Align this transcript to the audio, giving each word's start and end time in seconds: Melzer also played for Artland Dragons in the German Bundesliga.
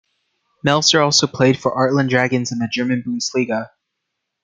Melzer 0.65 1.03
also 1.05 1.27
played 1.27 1.59
for 1.59 1.75
Artland 1.77 2.09
Dragons 2.09 2.51
in 2.51 2.57
the 2.57 2.67
German 2.67 3.03
Bundesliga. 3.03 3.69